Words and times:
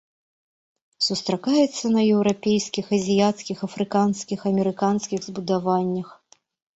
Сустракаецца 1.07 1.85
на 1.95 2.01
еўрапейскіх, 2.13 2.85
азіяцкіх, 2.97 3.57
афрыканскіх, 3.67 4.39
амерыканскіх 4.51 5.19
збудаваннях. 5.27 6.09